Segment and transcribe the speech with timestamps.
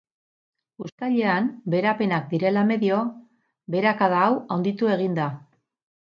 [0.85, 3.03] Uztailean, beherapenak direla medio,
[3.77, 5.31] beherakada hau handitu egin da.